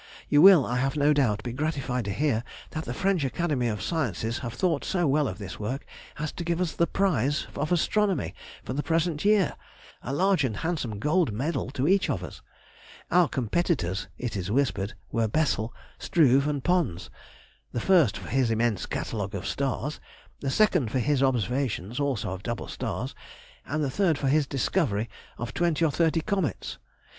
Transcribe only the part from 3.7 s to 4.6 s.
Sciences have